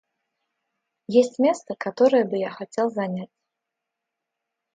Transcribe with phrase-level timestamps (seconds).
[1.09, 3.29] Есть место, которое бы я хотел занять.